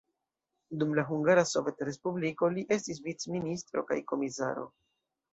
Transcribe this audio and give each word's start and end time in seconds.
Dum 0.83 0.93
la 0.99 1.01
Hungara 1.09 1.41
Sovetrespubliko 1.49 2.49
li 2.55 2.63
estis 2.77 3.01
vicministro 3.09 3.83
kaj 3.91 3.99
komisaro. 4.13 4.65